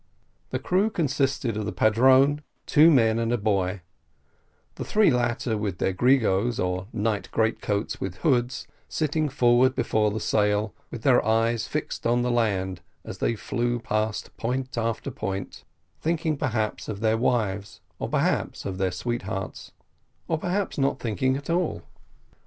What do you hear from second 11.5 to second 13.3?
fixed on the land as